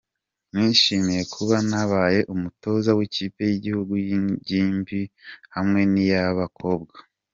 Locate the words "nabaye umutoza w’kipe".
1.69-3.41